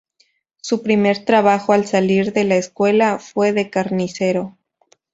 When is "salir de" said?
1.85-2.43